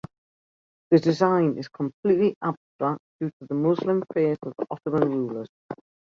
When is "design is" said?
0.97-1.67